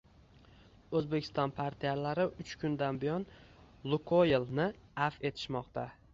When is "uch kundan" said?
2.45-2.99